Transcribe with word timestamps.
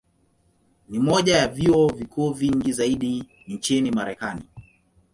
Ni 0.89 0.99
moja 0.99 1.37
ya 1.37 1.47
vyuo 1.47 1.89
vikuu 1.93 2.33
vingi 2.33 2.73
zaidi 2.73 3.25
nchini 3.47 3.91
Marekani. 3.91 4.43